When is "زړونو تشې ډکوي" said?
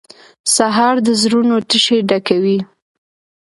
1.21-2.57